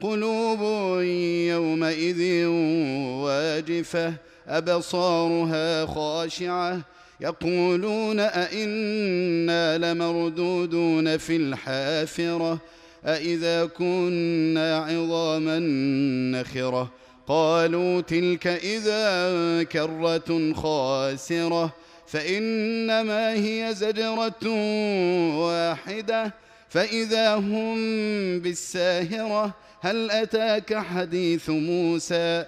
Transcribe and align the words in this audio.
قلوب 0.00 0.60
يومئذ 1.50 2.46
واجفة 3.24 4.14
أبصارها 4.48 5.86
خاشعة. 5.86 6.80
يقولون 7.20 8.20
أئنا 8.20 9.78
لمردودون 9.78 11.16
في 11.16 11.36
الحافرة؟ 11.36 12.58
أإذا 13.04 13.66
كنا 13.66 14.76
عظاما 14.76 15.58
نخرة؟ 16.38 16.90
قالوا 17.26 18.00
تلك 18.00 18.46
إذا 18.46 19.62
كرة 19.62 20.52
خاسرة 20.52 21.72
فإنما 22.06 23.32
هي 23.32 23.74
زجرة 23.74 24.48
واحدة. 25.38 26.34
فإذا 26.70 27.34
هم 27.34 27.76
بالساهرة 28.40 29.54
هل 29.80 30.10
أتاك 30.10 30.74
حديث 30.74 31.50
موسى؟ 31.50 32.44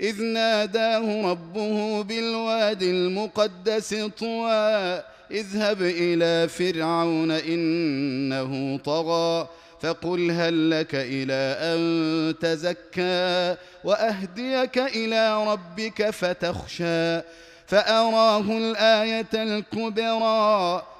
إذ 0.00 0.22
ناداه 0.22 1.30
ربه 1.30 2.02
بالواد 2.02 2.82
المقدس 2.82 3.94
طوى 3.94 5.02
اذهب 5.30 5.82
إلى 5.82 6.48
فرعون 6.48 7.30
إنه 7.30 8.78
طغى 8.78 9.48
فقل 9.80 10.30
هل 10.30 10.70
لك 10.70 10.94
إلى 10.94 11.56
أن 11.60 12.34
تزكى؟ 12.40 13.56
وأهديك 13.84 14.78
إلى 14.78 15.44
ربك 15.46 16.10
فتخشى 16.10 17.20
فأراه 17.66 18.58
الآية 18.58 19.34
الكبرى 19.34 20.82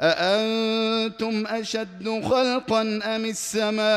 أأنتم 0.00 1.46
أشد 1.46 2.22
خلقا 2.24 2.82
أم 2.82 3.24
السماء 3.24 3.88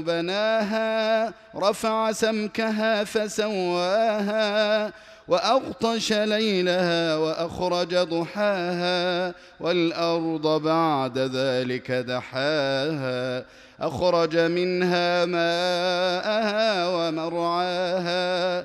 بناها؟ 0.00 1.32
رفع 1.56 2.12
سمكها 2.12 3.04
فسواها 3.04 4.92
وأغطش 5.28 6.12
ليلها 6.12 7.16
وأخرج 7.16 7.94
ضحاها 7.96 9.34
والأرض 9.60 10.62
بعد 10.62 11.18
ذلك 11.18 11.90
دحاها 11.90 13.44
أخرج 13.80 14.36
منها 14.36 15.24
ماءها 15.24 16.88
ومرعاها 16.88 18.64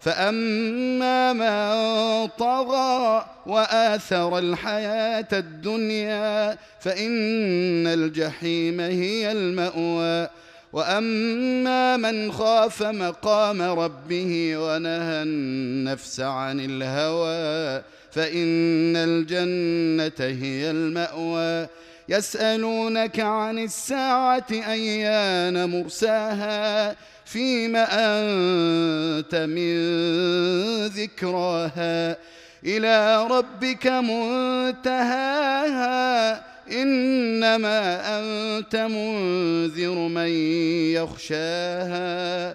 فأما 0.00 1.32
من 1.32 2.28
طغى 2.38 3.26
وآثر 3.46 4.38
الحياة 4.38 5.28
الدنيا 5.32 6.58
فإن 6.80 7.86
الجحيم 7.86 8.80
هي 8.80 9.32
المأوى 9.32 10.28
واما 10.72 11.96
من 11.96 12.32
خاف 12.32 12.82
مقام 12.82 13.62
ربه 13.62 14.56
ونهى 14.56 15.22
النفس 15.22 16.20
عن 16.20 16.60
الهوى 16.60 17.82
فان 18.10 18.96
الجنه 18.96 20.26
هي 20.42 20.70
الماوى 20.70 21.68
يسألونك 22.08 23.20
عن 23.20 23.58
الساعة 23.58 24.46
أيان 24.50 25.70
مرساها 25.70 26.96
فيم 27.24 27.76
أنت 27.76 29.34
من 29.34 29.76
ذكراها 30.86 32.16
إلى 32.64 33.26
ربك 33.26 33.86
منتهاها 33.86 35.36
إنما 36.72 38.00
أنت 38.18 38.76
منذر 38.76 39.94
من 39.94 40.28
يخشاها 40.94 42.54